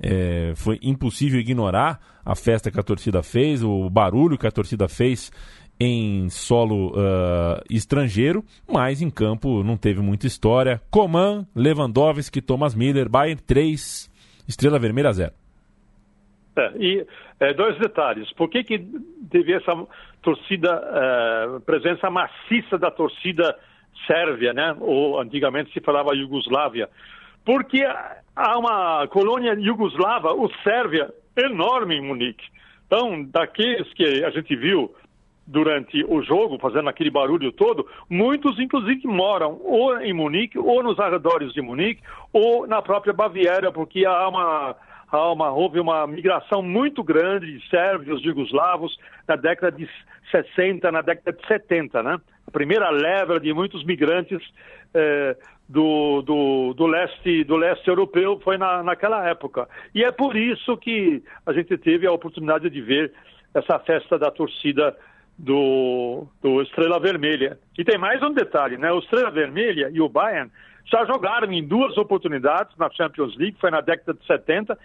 é, 0.00 0.52
foi 0.56 0.78
impossível 0.82 1.40
ignorar 1.40 2.00
a 2.24 2.34
festa 2.34 2.70
que 2.70 2.78
a 2.78 2.82
torcida 2.82 3.22
fez, 3.22 3.62
o 3.62 3.90
barulho 3.90 4.38
que 4.38 4.46
a 4.46 4.50
torcida 4.50 4.88
fez 4.88 5.30
em 5.80 6.28
solo 6.28 6.90
uh, 6.90 7.60
estrangeiro, 7.68 8.44
mas 8.70 9.02
em 9.02 9.10
campo 9.10 9.64
não 9.64 9.76
teve 9.76 10.00
muita 10.00 10.28
história. 10.28 10.80
Coman, 10.90 11.44
Lewandowski, 11.56 12.40
Thomas 12.40 12.74
Miller, 12.74 13.08
Bayern 13.08 13.42
3, 13.42 14.08
Estrela 14.46 14.78
Vermelha 14.78 15.12
0. 15.12 15.32
É, 16.56 16.72
e 16.78 17.06
é, 17.40 17.54
dois 17.54 17.76
detalhes. 17.78 18.32
Por 18.34 18.48
que, 18.48 18.62
que 18.62 18.78
teve 19.30 19.54
essa 19.54 19.72
torcida, 20.22 20.70
é, 20.70 21.60
presença 21.60 22.08
maciça 22.10 22.78
da 22.78 22.90
torcida 22.90 23.58
Sérvia, 24.06 24.52
né? 24.52 24.76
Ou 24.80 25.20
antigamente 25.20 25.72
se 25.72 25.80
falava 25.80 26.14
Iugoslávia. 26.14 26.88
Porque 27.44 27.82
há 28.36 28.58
uma 28.58 29.06
colônia 29.08 29.54
iugoslava, 29.54 30.32
o 30.32 30.48
Sérvia, 30.62 31.12
enorme 31.36 31.96
em 31.96 32.02
Munique. 32.02 32.44
Então, 32.86 33.24
daqueles 33.24 33.92
que 33.94 34.24
a 34.24 34.30
gente 34.30 34.54
viu 34.54 34.94
durante 35.46 36.04
o 36.04 36.22
jogo, 36.22 36.58
fazendo 36.58 36.88
aquele 36.88 37.10
barulho 37.10 37.50
todo, 37.52 37.86
muitos 38.08 38.58
inclusive 38.58 39.06
moram 39.06 39.60
ou 39.62 39.98
em 39.98 40.12
Munique, 40.12 40.58
ou 40.58 40.82
nos 40.82 40.98
arredores 41.00 41.52
de 41.52 41.60
Munique, 41.60 42.02
ou 42.32 42.66
na 42.66 42.80
própria 42.80 43.12
Baviera, 43.12 43.72
porque 43.72 44.04
há 44.06 44.28
uma, 44.28 44.76
há 45.10 45.32
uma, 45.32 45.50
houve 45.50 45.80
uma 45.80 46.06
migração 46.06 46.62
muito 46.62 47.02
grande 47.02 47.58
de 47.58 47.68
sérvios, 47.68 48.22
jugoslavos, 48.22 48.96
na 49.26 49.36
década 49.36 49.76
de 49.76 49.88
60, 50.30 50.92
na 50.92 51.02
década 51.02 51.32
de 51.32 51.46
70, 51.46 52.02
né? 52.02 52.18
A 52.46 52.50
primeira 52.50 52.90
leva 52.90 53.38
de 53.40 53.52
muitos 53.52 53.84
migrantes 53.84 54.40
eh, 54.94 55.36
do, 55.68 56.22
do, 56.22 56.74
do, 56.74 56.86
leste, 56.86 57.44
do 57.44 57.56
leste 57.56 57.88
europeu 57.88 58.38
foi 58.42 58.58
na, 58.58 58.82
naquela 58.82 59.26
época. 59.28 59.68
E 59.94 60.04
é 60.04 60.12
por 60.12 60.36
isso 60.36 60.76
que 60.76 61.22
a 61.46 61.52
gente 61.52 61.76
teve 61.78 62.06
a 62.06 62.12
oportunidade 62.12 62.68
de 62.68 62.80
ver 62.80 63.12
essa 63.54 63.78
festa 63.78 64.18
da 64.18 64.30
torcida 64.30 64.96
do, 65.38 66.26
do 66.42 66.62
Estrela 66.62 67.00
Vermelha. 67.00 67.58
E 67.78 67.84
tem 67.84 67.98
mais 67.98 68.22
um 68.22 68.32
detalhe, 68.32 68.76
né? 68.76 68.92
O 68.92 68.98
Estrela 68.98 69.30
Vermelha 69.30 69.90
e 69.92 70.00
o 70.00 70.08
Bayern 70.08 70.50
já 70.84 71.04
jogaram 71.06 71.50
em 71.52 71.66
duas 71.66 71.96
oportunidades 71.96 72.76
na 72.76 72.90
Champions 72.90 73.36
League, 73.36 73.56
foi 73.60 73.70
na 73.70 73.80
década 73.80 74.14
de 74.14 74.26
70, 74.26 74.78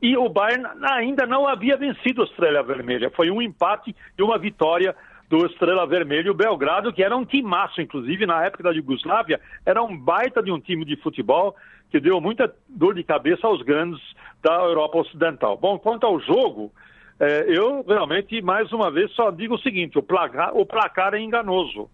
e 0.00 0.16
o 0.16 0.28
Bayern 0.28 0.64
ainda 0.82 1.26
não 1.26 1.46
havia 1.46 1.76
vencido 1.76 2.22
o 2.22 2.24
Estrela 2.24 2.62
Vermelha. 2.62 3.10
Foi 3.10 3.30
um 3.30 3.40
empate 3.40 3.94
e 4.18 4.22
uma 4.22 4.38
vitória 4.38 4.94
do 5.32 5.46
Estrela 5.46 5.86
Vermelha, 5.86 6.30
o 6.30 6.34
Belgrado, 6.34 6.92
que 6.92 7.02
era 7.02 7.16
um 7.16 7.24
timaço, 7.24 7.80
inclusive 7.80 8.26
na 8.26 8.44
época 8.44 8.64
da 8.64 8.70
Yugoslávia, 8.70 9.40
era 9.64 9.82
um 9.82 9.96
baita 9.96 10.42
de 10.42 10.52
um 10.52 10.60
time 10.60 10.84
de 10.84 10.94
futebol 10.96 11.56
que 11.90 11.98
deu 11.98 12.20
muita 12.20 12.54
dor 12.68 12.94
de 12.94 13.02
cabeça 13.02 13.46
aos 13.46 13.62
grandes 13.62 13.98
da 14.42 14.52
Europa 14.56 14.98
Ocidental. 14.98 15.56
Bom, 15.56 15.78
quanto 15.78 16.04
ao 16.04 16.20
jogo, 16.20 16.70
é, 17.18 17.46
eu 17.48 17.82
realmente, 17.82 18.42
mais 18.42 18.70
uma 18.72 18.90
vez, 18.90 19.10
só 19.12 19.30
digo 19.30 19.54
o 19.54 19.58
seguinte: 19.58 19.98
o 19.98 20.02
placar, 20.02 20.54
o 20.54 20.66
placar 20.66 21.14
é 21.14 21.18
enganoso. 21.18 21.88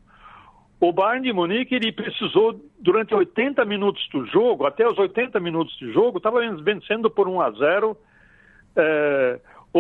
O 0.80 0.92
Bayern 0.92 1.24
de 1.24 1.32
Munique 1.32 1.76
ele 1.76 1.92
precisou, 1.92 2.60
durante 2.80 3.14
80 3.14 3.64
minutos 3.64 4.04
do 4.12 4.26
jogo, 4.26 4.66
até 4.66 4.84
os 4.84 4.98
80 4.98 5.38
minutos 5.38 5.78
de 5.78 5.92
jogo, 5.92 6.18
estava 6.18 6.40
vencendo 6.60 7.08
por 7.08 7.28
1 7.28 7.40
a 7.40 7.50
0. 7.52 7.96
É, 8.74 9.40
o 9.72 9.78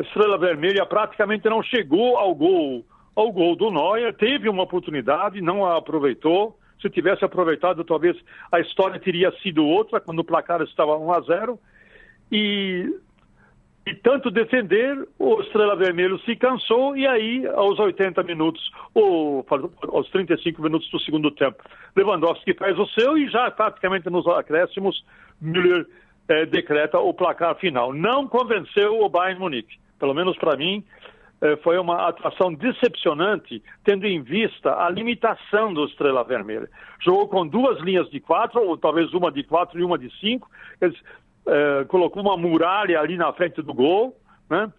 Estrela 0.00 0.38
Vermelha 0.38 0.84
praticamente 0.86 1.48
não 1.48 1.62
chegou 1.62 2.16
ao 2.16 2.34
gol, 2.34 2.84
ao 3.14 3.32
gol 3.32 3.56
do 3.56 3.70
Neuer, 3.70 4.14
teve 4.14 4.48
uma 4.48 4.62
oportunidade, 4.62 5.40
não 5.40 5.64
a 5.64 5.76
aproveitou. 5.76 6.58
Se 6.80 6.90
tivesse 6.90 7.24
aproveitado, 7.24 7.84
talvez 7.84 8.16
a 8.52 8.60
história 8.60 9.00
teria 9.00 9.32
sido 9.42 9.64
outra, 9.64 10.00
quando 10.00 10.18
o 10.18 10.24
placar 10.24 10.60
estava 10.62 10.96
1 10.96 11.12
a 11.12 11.20
0. 11.20 11.58
E 12.30 12.94
e 13.86 13.94
tanto 13.94 14.32
defender, 14.32 15.06
o 15.16 15.40
Estrela 15.42 15.76
Vermelho 15.76 16.18
se 16.22 16.34
cansou 16.34 16.96
e 16.96 17.06
aí, 17.06 17.46
aos 17.46 17.78
80 17.78 18.20
minutos, 18.24 18.60
ou 18.92 19.46
aos 19.92 20.10
35 20.10 20.60
minutos 20.60 20.90
do 20.90 20.98
segundo 20.98 21.30
tempo, 21.30 21.62
Lewandowski 21.94 22.52
faz 22.54 22.76
o 22.76 22.86
seu 22.88 23.16
e 23.16 23.28
já 23.28 23.48
praticamente 23.48 24.10
nos 24.10 24.26
acréscimos, 24.26 25.04
Müller 25.40 25.86
é, 26.26 26.44
decreta 26.46 26.98
o 26.98 27.14
placar 27.14 27.54
final. 27.60 27.92
Não 27.92 28.26
convenceu 28.26 29.00
o 29.00 29.08
Bayern 29.08 29.38
Munique, 29.38 29.78
pelo 29.98 30.14
menos 30.14 30.36
para 30.36 30.56
mim, 30.56 30.84
é, 31.40 31.56
foi 31.56 31.78
uma 31.78 32.08
atuação 32.08 32.52
decepcionante, 32.52 33.62
tendo 33.84 34.06
em 34.06 34.22
vista 34.22 34.74
a 34.82 34.88
limitação 34.88 35.72
do 35.72 35.84
Estrela 35.84 36.24
Vermelha. 36.24 36.68
Jogou 37.00 37.28
com 37.28 37.46
duas 37.46 37.78
linhas 37.80 38.08
de 38.10 38.20
quatro, 38.20 38.60
ou 38.62 38.76
talvez 38.76 39.12
uma 39.12 39.30
de 39.30 39.42
quatro 39.42 39.78
e 39.78 39.84
uma 39.84 39.98
de 39.98 40.10
cinco. 40.18 40.50
Eles, 40.80 40.96
é, 41.46 41.84
colocou 41.84 42.22
uma 42.22 42.36
muralha 42.36 43.00
ali 43.00 43.16
na 43.16 43.32
frente 43.32 43.62
do 43.62 43.74
gol, 43.74 44.16
né? 44.48 44.72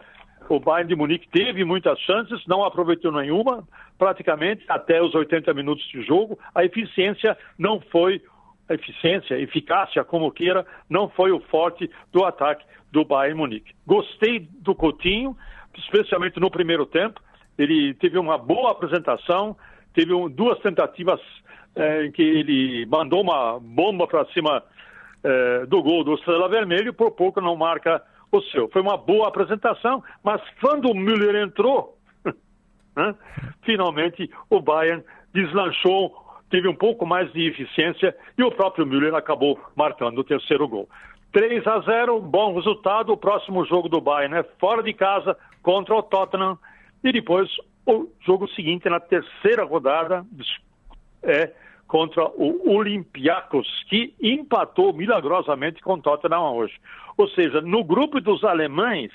O 0.50 0.60
Bayern 0.60 0.88
de 0.88 0.96
Munique 0.96 1.28
teve 1.30 1.66
muitas 1.66 2.00
chances, 2.00 2.42
não 2.48 2.64
aproveitou 2.64 3.12
nenhuma, 3.12 3.68
praticamente 3.98 4.64
até 4.70 5.02
os 5.02 5.14
80 5.14 5.54
minutos 5.54 5.86
de 5.90 6.02
jogo. 6.04 6.40
A 6.56 6.64
eficiência 6.64 7.38
não 7.58 7.82
foi, 7.82 8.22
eficiência, 8.70 9.40
eficácia, 9.40 10.04
como 10.04 10.32
queira, 10.32 10.66
não 10.90 11.10
foi 11.10 11.32
o 11.32 11.40
forte 11.40 11.90
do 12.12 12.26
ataque 12.26 12.66
do 12.92 13.06
Bayern 13.06 13.38
Munique. 13.38 13.74
Gostei 13.86 14.48
do 14.62 14.76
Coutinho, 14.76 15.36
especialmente 15.78 16.40
no 16.40 16.50
primeiro 16.50 16.86
tempo. 16.86 17.22
Ele 17.58 17.94
teve 17.96 18.18
uma 18.18 18.38
boa 18.38 18.72
apresentação, 18.72 19.56
teve 19.94 20.14
um, 20.14 20.30
duas 20.30 20.60
tentativas 20.60 21.20
é, 21.76 22.06
em 22.06 22.12
que 22.12 22.22
ele 22.22 22.86
mandou 22.86 23.22
uma 23.22 23.60
bomba 23.60 24.08
para 24.08 24.26
cima 24.28 24.64
é, 25.24 25.66
do 25.66 25.82
gol 25.82 26.04
do 26.04 26.16
Estrela 26.16 26.50
Vermelho, 26.50 26.94
por 26.94 27.12
pouco 27.12 27.42
não 27.42 27.56
marca 27.56 28.02
o 28.32 28.42
seu. 28.42 28.70
Foi 28.70 28.82
uma 28.82 28.98
boa 28.98 29.28
apresentação, 29.28 30.04
mas 30.24 30.42
quando 30.62 30.90
o 30.90 30.96
Müller 30.96 31.36
entrou, 31.36 31.98
né, 32.96 33.16
finalmente 33.64 34.30
o 34.50 34.60
Bayern 34.60 35.04
deslanchou, 35.34 36.27
teve 36.50 36.68
um 36.68 36.76
pouco 36.76 37.06
mais 37.06 37.32
de 37.34 37.48
eficiência 37.48 38.16
e 38.38 38.44
o 38.44 38.52
próprio 38.52 38.86
Müller 38.86 39.16
acabou 39.16 39.60
marcando 39.76 40.20
o 40.20 40.24
terceiro 40.24 40.68
gol. 40.68 40.88
3 41.32 41.66
a 41.68 41.80
0, 41.82 42.22
bom 42.22 42.56
resultado. 42.56 43.12
O 43.12 43.18
próximo 43.18 43.66
jogo 43.66 43.90
do 43.90 44.02
Bayern 44.02 44.38
é 44.38 44.44
fora 44.60 44.82
de 44.82 44.94
casa 44.94 45.38
contra 45.62 45.96
o 45.96 46.04
Tottenham 46.04 46.58
e 47.04 47.12
depois 47.12 47.50
o 47.86 48.08
jogo 48.26 48.48
seguinte 48.50 48.90
na 48.90 49.00
terceira 49.00 49.64
rodada 49.64 50.26
é 51.24 51.52
contra 51.88 52.26
o 52.26 52.76
Olympiacos, 52.76 53.68
que 53.90 54.14
empatou 54.22 54.94
milagrosamente 54.94 55.82
com 55.82 55.94
o 55.94 56.02
Tottenham 56.02 56.56
hoje. 56.56 56.74
Ou 57.18 57.28
seja, 57.30 57.62
no 57.62 57.84
grupo 57.84 58.20
dos 58.20 58.44
alemães, 58.44 59.12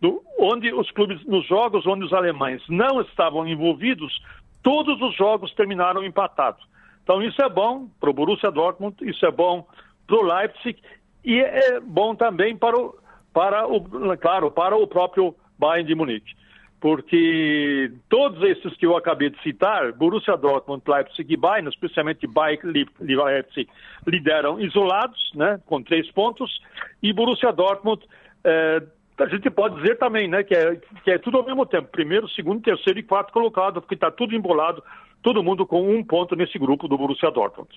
do, 0.00 0.22
onde 0.38 0.72
os 0.72 0.90
clubes, 0.90 1.24
nos 1.24 1.46
jogos 1.46 1.86
onde 1.86 2.04
os 2.04 2.12
alemães 2.12 2.62
não 2.68 3.00
estavam 3.00 3.46
envolvidos, 3.46 4.20
todos 4.62 5.00
os 5.00 5.14
jogos 5.16 5.52
terminaram 5.54 6.04
empatados. 6.04 6.66
Então 7.02 7.22
isso 7.22 7.40
é 7.42 7.48
bom 7.48 7.88
para 8.00 8.10
o 8.10 8.12
Borussia 8.12 8.50
Dortmund, 8.50 8.96
isso 9.02 9.24
é 9.24 9.30
bom 9.30 9.66
para 10.06 10.16
o 10.16 10.22
Leipzig 10.22 10.80
e 11.24 11.40
é 11.40 11.80
bom 11.80 12.14
também 12.14 12.56
para 12.56 12.78
o, 12.78 12.94
para 13.32 13.66
o, 13.66 13.80
claro, 14.18 14.50
para 14.50 14.76
o 14.76 14.86
próprio 14.86 15.34
Bayern 15.58 15.88
de 15.88 15.94
Munique 15.94 16.38
porque 16.80 17.92
todos 18.08 18.42
esses 18.42 18.76
que 18.76 18.86
eu 18.86 18.96
acabei 18.96 19.30
de 19.30 19.42
citar, 19.42 19.92
Borussia 19.92 20.36
Dortmund, 20.36 20.82
Leipzig 20.86 21.32
e 21.32 21.36
Bayern, 21.36 21.68
especialmente 21.68 22.26
Bayern 22.26 22.86
e 23.00 23.16
Leipzig, 23.16 23.68
lideram 24.06 24.60
isolados, 24.60 25.32
né, 25.34 25.60
com 25.66 25.82
três 25.82 26.08
pontos, 26.12 26.60
e 27.02 27.12
Borussia 27.12 27.52
Dortmund, 27.52 28.04
é, 28.44 28.82
a 29.18 29.26
gente 29.26 29.50
pode 29.50 29.76
dizer 29.76 29.96
também, 29.98 30.28
né, 30.28 30.42
que 30.42 30.54
é, 30.54 30.76
que 31.04 31.10
é 31.10 31.18
tudo 31.18 31.38
ao 31.38 31.44
mesmo 31.44 31.66
tempo, 31.66 31.88
primeiro, 31.88 32.28
segundo, 32.30 32.62
terceiro 32.62 32.98
e 32.98 33.02
quarto 33.02 33.32
colocado, 33.32 33.80
porque 33.80 33.94
está 33.94 34.10
tudo 34.10 34.34
embolado, 34.34 34.82
todo 35.22 35.42
mundo 35.42 35.66
com 35.66 35.90
um 35.90 36.04
ponto 36.04 36.36
nesse 36.36 36.58
grupo 36.58 36.86
do 36.86 36.96
Borussia 36.96 37.30
Dortmund. 37.30 37.70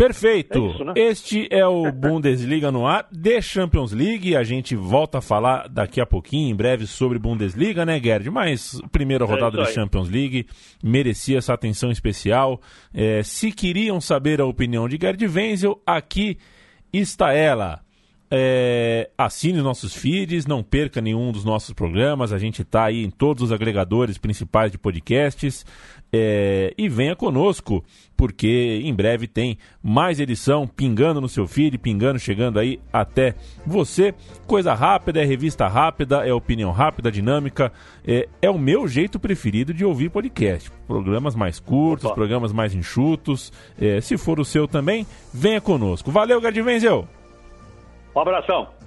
Perfeito. 0.00 0.58
É 0.58 0.70
isso, 0.70 0.84
né? 0.84 0.92
Este 0.96 1.46
é 1.50 1.66
o 1.66 1.92
Bundesliga 1.92 2.72
no 2.72 2.86
ar 2.86 3.06
de 3.12 3.42
Champions 3.42 3.92
League. 3.92 4.34
A 4.34 4.42
gente 4.42 4.74
volta 4.74 5.18
a 5.18 5.20
falar 5.20 5.68
daqui 5.68 6.00
a 6.00 6.06
pouquinho, 6.06 6.50
em 6.50 6.56
breve, 6.56 6.86
sobre 6.86 7.18
Bundesliga, 7.18 7.84
né, 7.84 8.00
Gerd? 8.02 8.30
Mas 8.30 8.80
primeira 8.90 9.26
é 9.26 9.28
rodada 9.28 9.60
é 9.60 9.64
de 9.64 9.72
Champions 9.72 10.08
League 10.08 10.46
merecia 10.82 11.36
essa 11.36 11.52
atenção 11.52 11.90
especial. 11.90 12.62
É, 12.94 13.22
se 13.22 13.52
queriam 13.52 14.00
saber 14.00 14.40
a 14.40 14.46
opinião 14.46 14.88
de 14.88 14.96
Gerd 14.98 15.22
Wenzel, 15.26 15.78
aqui 15.84 16.38
está 16.90 17.34
ela. 17.34 17.80
É, 18.32 19.10
assine 19.18 19.60
nossos 19.60 19.92
feeds, 19.92 20.46
não 20.46 20.62
perca 20.62 21.00
nenhum 21.00 21.32
dos 21.32 21.44
nossos 21.44 21.72
programas. 21.72 22.32
A 22.32 22.38
gente 22.38 22.62
está 22.62 22.84
aí 22.84 23.04
em 23.04 23.10
todos 23.10 23.42
os 23.42 23.52
agregadores 23.52 24.18
principais 24.18 24.70
de 24.70 24.78
podcasts. 24.78 25.66
É, 26.12 26.74
e 26.76 26.88
venha 26.88 27.14
conosco, 27.14 27.84
porque 28.16 28.80
em 28.84 28.92
breve 28.92 29.28
tem 29.28 29.58
mais 29.80 30.18
edição 30.18 30.66
pingando 30.66 31.20
no 31.20 31.28
seu 31.28 31.46
feed, 31.46 31.78
pingando, 31.78 32.18
chegando 32.18 32.58
aí 32.58 32.80
até 32.92 33.34
você. 33.64 34.12
Coisa 34.46 34.74
rápida, 34.74 35.20
é 35.20 35.24
revista 35.24 35.68
rápida, 35.68 36.26
é 36.26 36.32
opinião 36.32 36.72
rápida, 36.72 37.12
dinâmica. 37.12 37.72
É, 38.04 38.28
é 38.42 38.50
o 38.50 38.58
meu 38.58 38.88
jeito 38.88 39.20
preferido 39.20 39.72
de 39.72 39.84
ouvir 39.84 40.10
podcast. 40.10 40.70
Programas 40.86 41.36
mais 41.36 41.60
curtos, 41.60 42.06
Opa. 42.06 42.14
programas 42.14 42.52
mais 42.52 42.74
enxutos. 42.74 43.52
É, 43.80 44.00
se 44.00 44.16
for 44.18 44.40
o 44.40 44.44
seu 44.44 44.66
também, 44.66 45.06
venha 45.32 45.60
conosco. 45.60 46.10
Valeu, 46.10 46.40
Gadivenzel! 46.40 47.19
Um 48.14 48.20
abração! 48.20 48.79